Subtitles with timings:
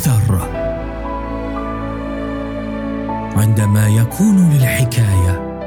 [0.00, 0.40] اثر
[3.36, 5.60] عندما يكون للحكاية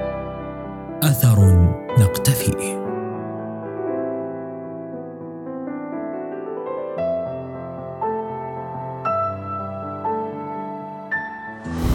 [1.04, 1.68] أثر
[2.00, 2.83] نقتفي.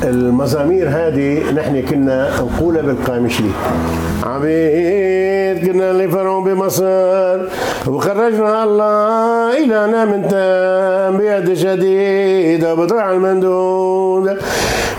[0.05, 3.51] المزامير هذه نحن كنا نقولها بالقامشلي
[4.23, 7.39] عبيد كنا اللي فرعون بمصر
[7.87, 14.39] وخرجنا الله إلهنا من تام بيد شديدة بطرع المندود.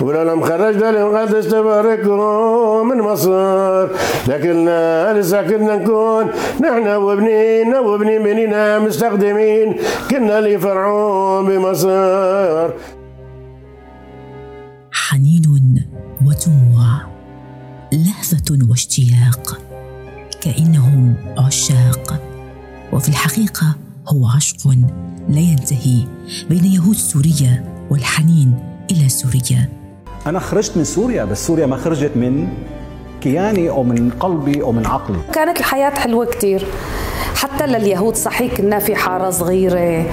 [0.02, 3.88] ولو خرجنا المقدس تباركهم من مصر
[4.28, 6.28] لكننا لسه كنا نكون
[6.62, 9.76] نحن وابنين وابنين بنينا مستخدمين.
[10.12, 12.70] كنا اللي فرعون بمصر.
[14.92, 15.86] حنين
[16.26, 17.02] ودموع
[17.94, 19.62] لهفه واشتياق.
[20.42, 22.22] كأنهم عشاق.
[22.94, 23.76] وفي الحقيقة
[24.08, 24.68] هو عشق
[25.30, 26.06] لا ينتهي
[26.50, 28.59] بين يهود سوريا والحنين
[28.92, 29.70] إلى سوريا.
[30.28, 32.48] أنا خرجت من سوريا بس سوريا ما خرجت من
[33.22, 35.20] كياني أو من قلبي أو من عقلي.
[35.34, 36.66] كانت الحياة حلوة كتير.
[37.40, 40.06] حتى لليهود صحيح كنا في حارة صغيرة.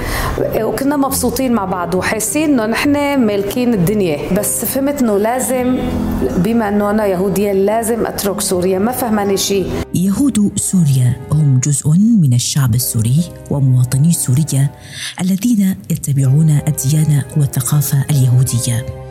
[0.61, 4.33] وكنا مبسوطين مع بعض وحاسين إنه نحن مالكين الدنيا.
[4.39, 5.79] بس فهمت إنه لازم
[6.37, 8.79] بما إنه أنا يهودية لازم أترك سوريا.
[8.79, 11.89] ما فهماني شيء يهود سوريا هم جزء
[12.21, 14.71] من الشعب السوري ومواطني سوريا
[15.21, 19.06] الذين يتبعون الديانة والثقافة اليهودية.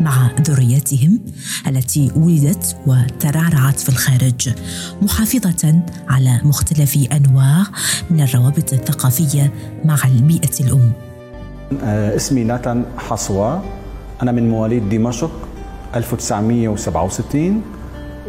[0.00, 1.20] مع ذرياتهم
[1.66, 4.54] التي ولدت وترعرعت في الخارج
[5.02, 7.62] محافظة على مختلف أنواع
[8.10, 9.52] من الروابط الثقافية
[9.84, 10.92] مع البيئه الأم.
[11.82, 13.62] آه، اسمي ناتان حصوى
[14.22, 15.30] أنا من مواليد دمشق
[15.94, 17.62] 1967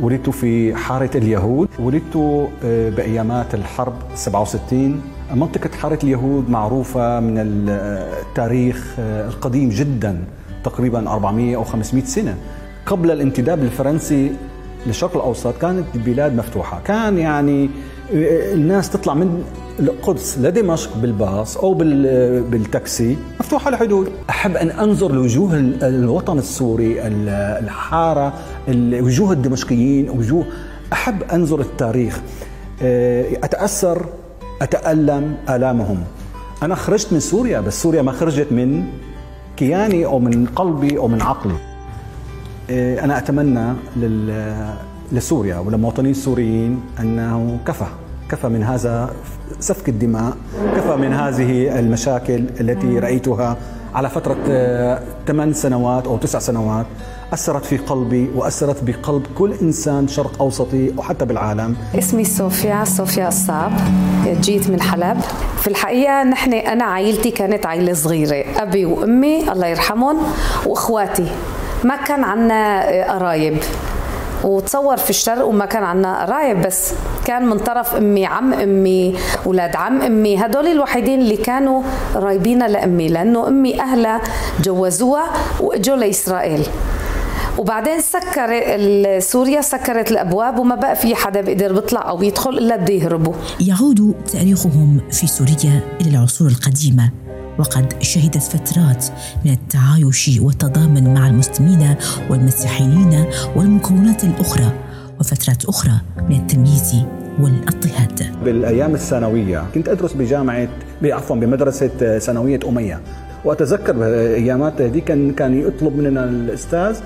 [0.01, 1.69] ولدت في حارة اليهود.
[1.79, 2.15] ولدت
[2.63, 5.01] آه، بأيامات الحرب 67
[5.35, 10.23] منطقة حارة اليهود معروفة من التاريخ آه، القديم جدا.
[10.69, 12.35] تقريبا 400 أو 500 سنة.
[12.85, 14.31] قبل الانتداب الفرنسي
[14.87, 16.81] للشرق الأوسط كانت البلاد مفتوحة.
[16.85, 17.69] كان يعني
[18.53, 19.43] الناس تطلع من
[19.79, 28.33] القدس لدمشق بالباص أو بالتاكسي مفتوحة الحدود أحب أن أنظر لوجوه الوطن السوري الحارة
[28.77, 30.45] وجوه الدمشقيين وجوه
[30.93, 32.21] أحب أنظر التاريخ.
[33.43, 34.05] أتأثر
[34.61, 35.97] أتألم آلامهم.
[36.63, 38.83] أنا خرجت من سوريا بس سوريا ما خرجت من
[39.57, 41.55] كياني أو من قلبي أو من عقلي.
[42.69, 43.73] إيه، أنا أتمنى
[45.11, 47.85] لسوريا وللمواطنين السوريين أنه كفى.
[48.29, 49.09] كفى من هذا
[49.59, 50.37] سفك الدماء
[50.75, 53.57] كفى من هذه المشاكل التي رأيتها.
[53.97, 56.85] على فترة آه، ثمان سنوات أو تسع سنوات
[57.33, 61.75] أثرت في قلبي وأثرت بقلب كل إنسان شرق أوسطي وحتى بالعالم.
[61.95, 63.71] اسمي صوفيا صوفيا الصاب
[64.41, 65.17] جيت من حلب.
[65.57, 68.45] في الحقيقة نحن أنا عائلتي كانت عائلة صغيرة.
[68.57, 70.17] أبي وأمي الله يرحمهم
[70.65, 71.31] وإخواتي.
[71.83, 72.81] ما كان عنا
[73.13, 73.57] قرايب.
[74.47, 76.93] وتصور في الشرق وما كان عنا قرايب بس
[77.25, 79.15] كان من طرف أمي عم أمي
[79.45, 81.83] أولاد عم أمي هدول الوحيدين اللي كانوا
[82.15, 84.21] قرايبين لأمي لأنه أمي أهلها
[84.63, 85.25] جوزوها
[85.59, 86.65] وإجوا لإسرائيل.
[87.57, 88.49] وبعدين سكر
[89.19, 93.33] سوريا سكرت الأبواب وما بقى في حدا بيقدر بيطلع أو يدخل إلا بده يهربوا.
[93.59, 97.11] يعود تاريخهم في سوريا إلى العصور القديمة.
[97.59, 99.05] وقد شهدت فترات
[99.45, 101.95] من التعايش والتضامن مع المسلمين
[102.29, 103.25] والمسيحيين
[103.55, 104.71] والمكونات الأخرى
[105.19, 106.95] وفترات أخرى من التمييز
[107.41, 108.43] والاضطهاد.
[108.45, 110.67] بالأيام الثانوية كنت أدرس بجامعة
[111.03, 113.01] عفوا بمدرسة ثانوية أمية
[113.45, 116.99] وأتذكر بأيامات هذه كان كان يطلب مننا الأستاذ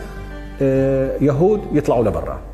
[0.61, 2.50] آه، يهود يطلعوا لبرا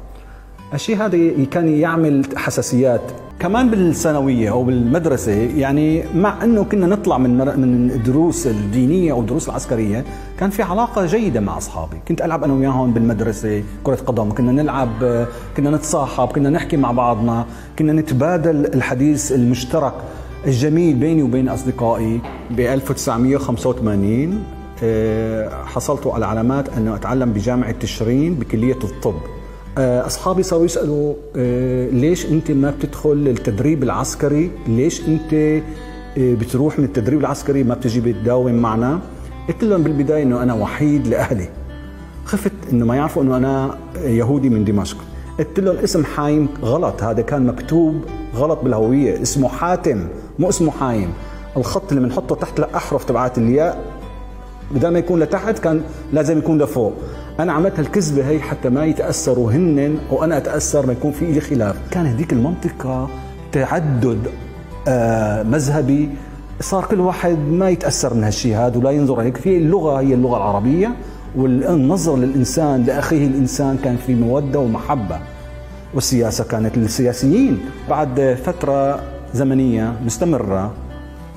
[0.73, 3.01] الشيء هذا كان يعمل حساسيات.
[3.39, 9.49] كمان بالثانوية أو بالمدرسة يعني مع إنه كنا نطلع من من الدروس الدينية أو الدروس
[9.49, 10.05] العسكرية
[10.39, 11.97] كان في علاقة جيدة مع أصحابي.
[12.07, 15.25] كنت ألعب أنا وياهم بالمدرسة كرة قدم كنا نلعب
[15.57, 17.45] كنا نتصاحب كنا نحكي مع بعضنا
[17.79, 19.93] كنا نتبادل الحديث المشترك
[20.45, 22.21] الجميل بيني وبين أصدقائي.
[22.51, 24.43] ب 1985
[24.83, 29.15] آه، حصلت على علامات أنه أتعلم بجامعة تشرين بكلية الطب.
[29.77, 35.61] أصحابي صاروا يسألوا آه، ليش أنت ما بتدخل التدريب العسكري؟ ليش أنت
[36.17, 38.99] بتروح من التدريب العسكري ما بتجي بتداوم معنا؟
[39.47, 41.49] قلت لهم بالبداية إنه أنا وحيد لأهلي.
[42.25, 44.97] خفت إنه ما يعرفوا إنه أنا يهودي من دمشق.
[45.39, 48.01] قلت لهم اسم حايم غلط هذا كان مكتوب
[48.35, 49.21] غلط بالهوية.
[49.21, 50.07] اسمه حاتم
[50.39, 51.09] مو اسمه حايم.
[51.57, 53.97] الخط اللي بنحطه تحت الاحرف تبعات الياء
[54.71, 55.81] بدل ما يكون لتحت كان
[56.13, 56.93] لازم يكون لفوق.
[57.39, 61.75] أنا عملت هالكذبة هي حتى ما يتأثروا هن وأنا أتأثر ما يكون في لي خلاف.
[61.91, 63.09] كان هذيك المنطقة
[63.51, 64.19] تعدد
[64.87, 66.09] آه مذهبي.
[66.61, 69.37] صار كل واحد ما يتأثر من هالشيء هذا ولا ينظر هيك.
[69.37, 70.95] في اللغة هي اللغة العربية
[71.35, 75.19] والنظر للإنسان لأخيه الإنسان كان في مودة ومحبة.
[75.93, 77.59] والسياسة كانت للسياسيين.
[77.89, 78.99] بعد فترة
[79.33, 80.73] زمنية مستمرة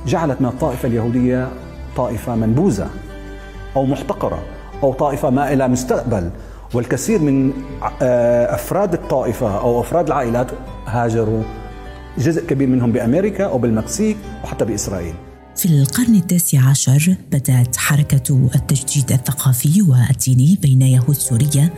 [0.07, 1.49] جعلت من الطائفة اليهودية
[1.97, 2.89] طائفة منبوذة
[3.77, 4.39] أو محتقرة.
[4.83, 6.31] أو طائفة ما إلى مستقبل.
[6.75, 7.53] والكثير من
[8.03, 10.47] آه، أفراد الطائفة أو أفراد العائلات
[10.87, 11.43] هاجروا.
[12.19, 15.15] جزء كبير منهم بأمريكا أو بالمكسيك وحتى بإسرائيل.
[15.57, 21.71] في القرن التاسع عشر بدأت حركة التجديد الثقافي والديني بين يهود سوريا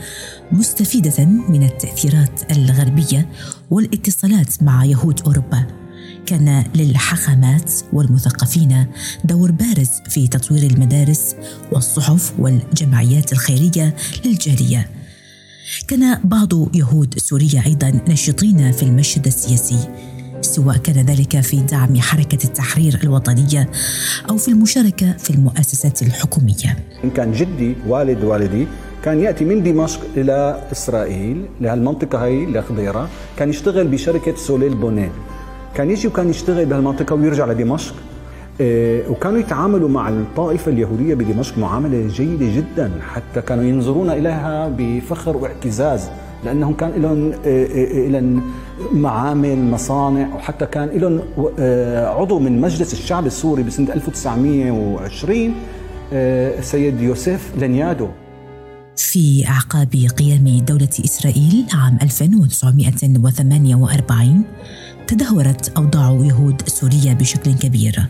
[0.52, 3.28] مستفيدة من التأثيرات الغربية
[3.70, 5.81] والاتصالات مع يهود أوروبا.
[6.26, 8.86] كان للحاخامات والمثقفين
[9.24, 11.36] دور بارز في تطوير المدارس
[11.72, 14.88] والصحف والجمعيات الخيرية للجاليه
[15.88, 19.88] كان بعض يهود سوريا أيضا نشطين في المشهد السياسي
[20.40, 23.70] سواء كان ذلك في دعم حركة التحرير الوطنية
[24.30, 26.78] أو في المشاركة في المؤسسات الحكومية.
[27.04, 28.66] إن كان جدي والد والدي
[29.04, 33.08] كان يأتي من دمشق إلى إسرائيل لهالمنطقة هي لخضيرة
[33.38, 35.10] كان يشتغل بشركة سوليل بونيل
[35.74, 37.94] كان يجي وكان يشتغل بهالمنطقة ويرجع لدمشق.
[38.60, 45.36] إيه وكانوا يتعاملوا مع الطائفة اليهودية بدمشق معاملة جيدة جدا حتى كانوا ينظرون إليها بفخر
[45.36, 46.08] واعتزاز
[46.44, 48.42] لأنهم كان لهم إيه، إيه، لهم
[48.92, 51.20] معامل مصانع وحتى كان لهم
[52.18, 55.54] عضو من مجلس الشعب السوري بسنة 1920
[56.60, 58.08] سيد يوسف لنيادو.
[58.96, 59.88] في أعقاب
[60.18, 64.44] قيام دولة إسرائيل عام 1948
[65.06, 68.06] تدهورت أوضاع يهود سوريا بشكل كبير.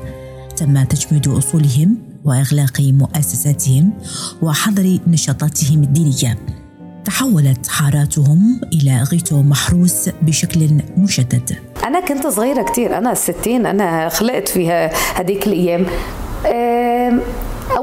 [0.57, 3.93] تم تجميد أصولهم وإغلاق مؤسساتهم
[4.43, 6.39] وحظر نشاطاتهم الدينية.
[7.05, 14.49] تحولت حاراتهم إلى غيتو محروس بشكل مشدد أنا كنت صغيرة كتير أنا الستين أنا خلقت
[14.49, 14.91] فيها
[15.21, 15.87] هذيك الأيام.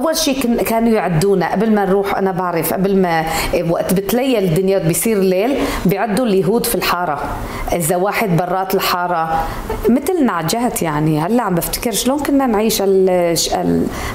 [0.06, 1.52] أول شيء كانوا يعدونا.
[1.52, 3.25] قبل ما نروح أنا بعرف قبل ما
[3.69, 7.24] وقت بتليل الدنيا بيصير الليل بيعدوا اليهود في الحارة.
[7.74, 9.48] إذا واحد برات الحارة
[9.90, 11.19] مثل نعجات يعني.
[11.22, 12.81] هلأ عم بفتكر شلون كنا نعيش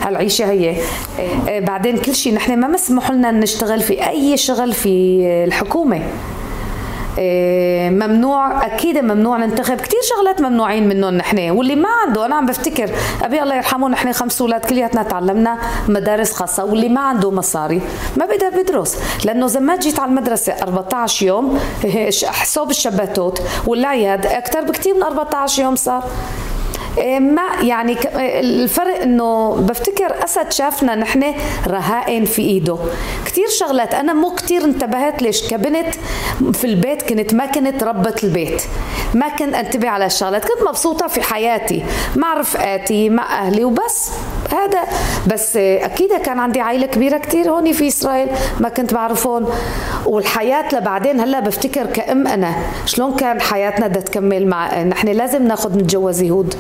[0.03, 0.77] هالعيشة هي.
[1.49, 5.97] إيه، بعدين كل شيء نحن ما مسموح لنا نشتغل في أي شغل في الحكومة.
[5.97, 6.03] إيه،
[7.91, 9.77] ممنوع أكيد ممنوع ننتخب.
[9.77, 12.91] كثير شغلات ممنوعين منهم نحن واللي ما عنده أنا عم بفتكر
[13.23, 15.59] أبي الله يرحمه نحن خمس أولاد كلياتنا تعلمنا
[15.89, 17.81] مدارس خاصة واللي ما عنده مصاري
[18.17, 21.59] ما بقدر بدرس لأنه زمان جيت على المدرسة 14 يوم
[22.25, 26.05] حساب الشباتوت والعياد أكثر بكثير من 14 يوم صار.
[26.05, 26.11] إيه،
[27.21, 31.35] ما يعني إيه، الفرق إنه بفتكر أسد شافنا نحن
[31.67, 32.77] رهائن في إيده.
[33.27, 35.95] كثير شغلات أنا مو كثير انتبهت ليش كبنت
[36.53, 38.63] في البيت كنت ما كنت ربة البيت.
[39.15, 41.85] ما كنت أنتبه على الشغلات كنت مبسوطة في حياتي
[42.17, 44.11] مع رفقاتي مع أهلي وبس.
[44.53, 44.81] هذا
[45.27, 48.29] بس أكيد كان عندي عائلة كبيرة كثير هون في إسرائيل
[48.61, 49.47] ما كنت بعرفهم.
[50.07, 52.55] والحياة لبعدين هلا بفتكر كأم أنا.
[52.87, 56.55] شلون كان حياتنا بدها تكمل مع نحن لازم ناخذ نتجوز يهود.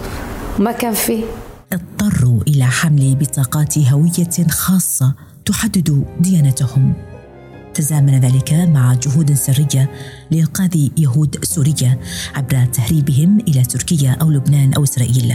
[0.60, 1.24] ما كان في
[1.72, 5.14] اضطروا إلى حمل بطاقات هوية خاصة
[5.46, 7.09] تحدد ديانتهم.
[7.80, 9.90] تزامن ذلك مع جهود سرية
[10.30, 11.98] لإنقاذ يهود سوريا
[12.34, 15.34] عبر تهريبهم إلى تركيا أو لبنان أو إسرائيل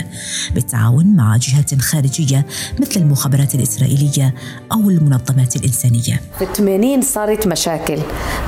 [0.54, 2.46] بالتعاون مع جهات خارجية
[2.80, 4.34] مثل المخابرات الإسرائيلية
[4.72, 6.22] أو المنظمات الإنسانية.
[6.38, 8.00] في الثمانين صارت مشاكل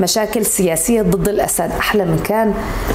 [0.01, 1.71] مشاكل سياسية ضد الأسد.
[1.79, 2.53] أحلى من كان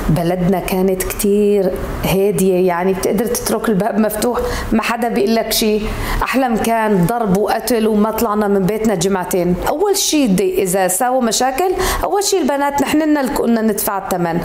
[0.09, 1.71] بلدنا كانت كتير
[2.05, 4.41] هادية يعني بتقدر تترك الباب مفتوح
[4.73, 5.83] ما حدا بيقول لك شيء.
[6.23, 9.55] أحلى من كان ضرب وقتل وما طلعنا من بيتنا جمعتين.
[9.69, 10.23] أول شيء
[10.63, 11.73] إذا ساووا مشاكل.
[12.05, 14.41] أول شيء البنات نحن قلنا ندفع الثمن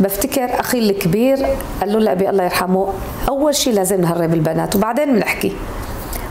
[0.00, 1.46] بفتكر أخي الكبير
[1.80, 2.92] قال له لابي الله يرحمه
[3.28, 5.52] أول شيء لازم نهرب البنات وبعدين بنحكي.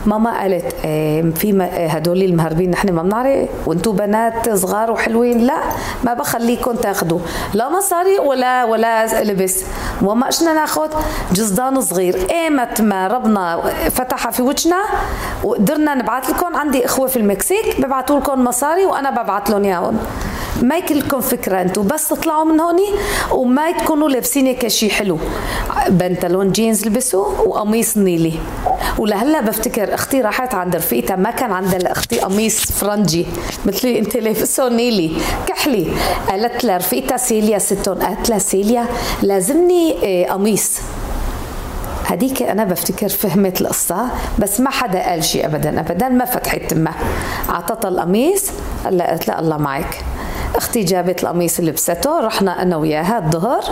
[0.06, 5.38] ماما قالت إيه في إيه هدول المهربين نحن ما بنعرف وأنتم بنات صغار وحلوين.
[5.38, 5.56] لا
[6.04, 7.18] ما بخليكم تاخذوا
[7.54, 9.64] لا مصاري ولا ولا لبس.
[10.02, 10.90] وما اجنا ناخذ
[11.32, 12.26] جزدان صغير.
[12.30, 14.82] إيمت ما ربنا فتح في وجهنا
[15.44, 19.98] وقدرنا نبعث لكم عندي إخوة في المكسيك ببعثوا لكم مصاري وأنا ببعث لهم إياهم.
[20.62, 22.88] ما يكلكم فكرة أنتم بس تطلعوا من هوني
[23.32, 25.18] وما تكونوا لابسين هيك شيء حلو
[25.88, 28.32] بنطلون جينز لبسوا وقميص نيلي.
[28.98, 33.26] ولهلا بفتكر أختي راحت عند رفيقتها ما كان عندها لاختي قميص فرنجي.
[33.66, 35.10] مثل أنت لابسه نيلي
[35.46, 35.86] كحلي
[36.28, 37.98] قالت لها رفيقتها سيليا ستون.
[37.98, 38.86] قالت لها سيليا
[39.22, 40.78] لازمني آه، قميص.
[42.06, 46.94] هديك أنا بفتكر فهمت القصة بس ما حدا قال شيء ابدا ابدا ما فتحت تمها.
[47.50, 48.50] اعطتها القميص
[48.84, 50.04] قالت لها الله معك.
[50.56, 53.64] أختي جابت القميص لبسته رحنا أنا وياها الظهر.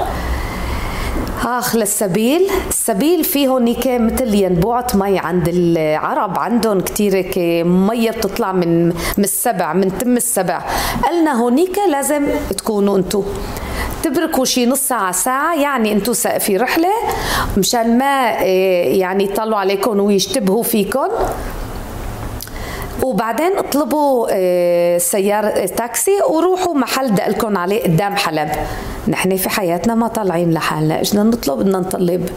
[1.46, 2.50] آخ للسبيل.
[2.68, 6.38] السبيل فيه هونيك مثل ينبوعة مي عند العرب.
[6.38, 7.32] عندهم كتير
[7.64, 10.62] مية بتطلع من من السبع من تم السبع.
[11.04, 13.22] قالنا هونيك لازم تكونوا انتو.
[14.02, 16.88] تبركوا شي نص ساعة ساعة يعني انتو في رحلة
[17.56, 21.08] مشان ما إيه، يعني يطلعوا عليكم ويشتبهوا فيكم.
[23.02, 28.50] وبعدين اطلبوا آه، سيارة آه، تاكسي وروحوا محل دقلكم عليه قدام حلب.
[29.08, 32.28] نحن في حياتنا ما طالعين لحالنا إجنا نطلب بدنا نطلب.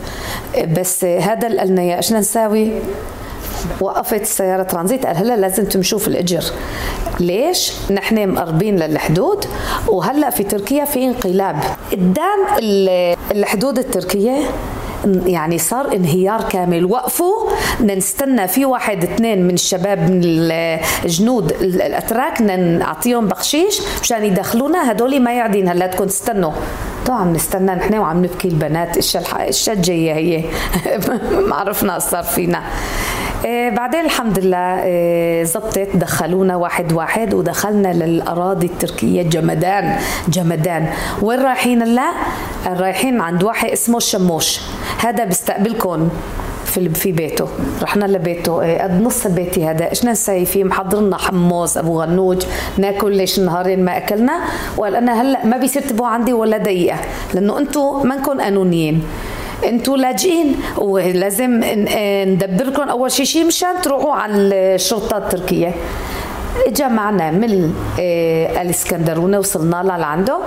[0.78, 2.72] بس هذا اللي قلنا يا إيش نساوي.
[3.82, 6.44] وقفت السيارة ترانزيت قال هلا لازم تمشوا في الأجر.
[7.20, 9.46] ليش؟ نحن مقربين للحدود.
[9.88, 11.56] وهلا في تركيا في انقلاب.
[11.92, 12.40] قدام
[13.32, 14.38] الحدود التركية
[15.06, 16.86] يعني صار انهيار كامل.
[16.86, 17.50] وقفوا.
[17.80, 20.22] بدنا نستنى في واحد اثنين من الشباب من
[21.06, 24.92] الجنود الأتراك نعطيهم بخشيش مشان يدخلونا.
[24.92, 25.70] هدول ما يعدين.
[25.70, 26.52] هلا بدكم تستنوا.
[27.06, 27.76] طبعا عم نستنى.
[27.76, 28.96] نحن وعم نبكي البنات.
[28.98, 30.44] إيش جاية هي؟
[31.50, 32.64] ما عرفنا صار فينا.
[33.46, 40.90] إيه بعدين الحمد لله إيه زبطت دخلونا واحد واحد ودخلنا للأراضي التركية جمدان جمدان.
[41.22, 42.12] وين رايحين هلا؟
[42.68, 44.60] رايحين عند واحد اسمه الشموش
[45.00, 46.10] هذا بيستقبلكم
[46.66, 47.48] في في بيته.
[47.82, 49.90] رحنا لبيته إيه قد نص بيتي هذا.
[49.90, 52.46] إيش نسوي فيه محضر لنا حمص أبو غنوج
[52.78, 54.40] ناكل ليش نهارين ما أكلنا.
[54.78, 56.98] وقال أنا هلا ما بيصير تبقوا عندي ولا دقيقة
[57.34, 59.04] لأنه أنتم منكم قانونيين
[59.66, 61.62] أنتوا لاجئين ولازم
[62.28, 62.90] ندبركم.
[62.90, 64.36] أول شيء شيء مشان تروحوا على
[64.76, 65.74] الشرطة التركية.
[66.68, 70.38] اجى معنا من آه، الاسكندرونه وصلنا لها لعنده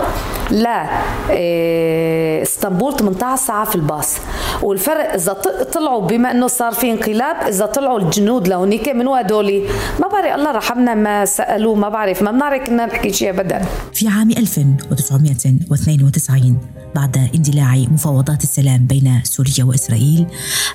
[0.50, 0.86] لا
[1.30, 4.16] آه، إسطنبول 18 ساعة في الباص.
[4.62, 5.32] والفرق إذا
[5.72, 9.62] طلعوا بما إنه صار في انقلاب إذا طلعوا الجنود لهونيك من هدول
[10.00, 13.64] ما بعرف الله رحمنا ما سألوه ما بعرف ما بنعرف كنا نحكي شيء ابدا.
[13.94, 16.58] في عام 1992
[16.94, 20.26] بعد اندلاع مفاوضات السلام بين سوريا وإسرائيل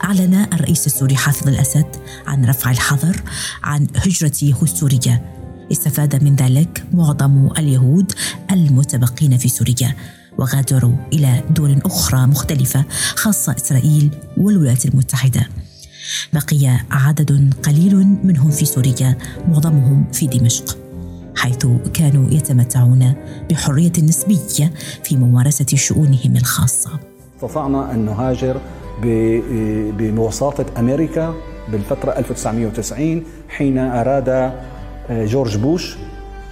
[0.03, 1.85] أعلن الرئيس السوري حافظ الأسد
[2.27, 3.21] عن رفع الحظر
[3.63, 5.21] عن هجرة السوريه
[5.71, 8.11] استفاد من ذلك معظم اليهود
[8.51, 9.95] المتبقين في سوريا
[10.37, 15.47] وغادروا إلى دول أخرى مختلفة خاصة إسرائيل والولايات المتحدة.
[16.33, 19.17] بقي عدد قليل منهم في سوريا
[19.49, 20.77] معظمهم في دمشق
[21.35, 23.13] حيث كانوا يتمتعون
[23.49, 24.71] بحرية نسبية
[25.03, 26.89] في ممارسة شؤونهم الخاصة.
[27.35, 28.57] استطعنا أن نهاجر
[29.97, 31.33] بمواصفه أمريكا
[31.71, 35.97] بالفترة 1990 حين أراد آه، جورج بوش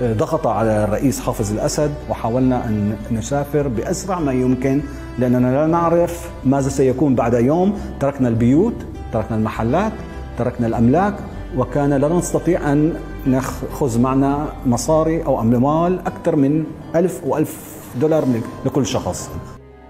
[0.02, 4.82] آه، ضغط على الرئيس حافظ الأسد وحاولنا أن نسافر بأسرع ما يمكن
[5.20, 8.74] لأننا لا نعرف ماذا سيكون بعد يوم تركنا البيوت
[9.14, 9.94] تركنا المحلات
[10.38, 11.16] تركنا الأملاك
[11.58, 12.94] وكان لا نستطيع أن
[13.26, 16.64] ناخذ معنا مصاري أو أموال أكثر من
[16.96, 17.58] ألف وألف
[18.02, 18.26] دولار
[18.66, 19.30] لكل شخص.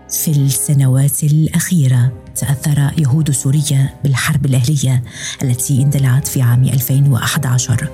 [0.10, 5.04] في السنوات الأخيرة تأثر يهود سوريا بالحرب الأهلية
[5.44, 7.90] التي اندلعت في عام 2011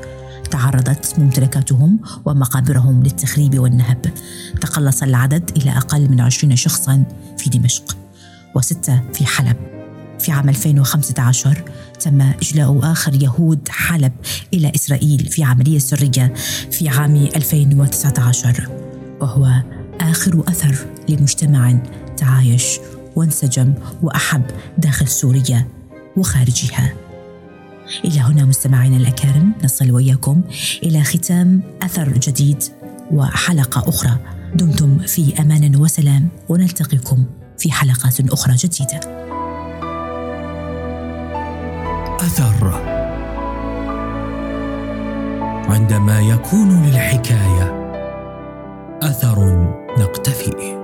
[0.51, 4.05] تعرضت ممتلكاتهم ومقابرهم للتخريب والنهب.
[4.61, 7.03] تقلص العدد إلى أقل من 20 شخصا
[7.37, 7.97] في دمشق
[8.55, 9.78] وستة في حلب.
[10.19, 11.63] في عام 2015
[11.99, 14.11] تم إجلاء آخر يهود حلب
[14.53, 16.33] إلى إسرائيل في عملية سرية
[16.71, 18.69] في عام 2019
[19.21, 19.63] وهو
[20.01, 20.75] آخر أثر
[21.09, 21.79] لمجتمع
[22.17, 22.79] تعايش
[23.15, 24.43] وانسجم وأحب
[24.77, 25.67] داخل سوريا
[26.17, 26.93] وخارجها.
[28.05, 30.41] إلى هنا مستمعينا الأكارم نصل وإياكم
[30.83, 32.63] إلى ختام أثر جديد
[33.11, 34.17] وحلقة أخرى.
[34.55, 37.23] دمتم في أمان وسلام ونلتقيكم
[37.57, 39.18] في حلقات أخرى جديدة.
[42.19, 42.71] أثر.
[45.69, 47.93] عندما يكون للحكاية
[49.01, 50.78] أثر نقتفي.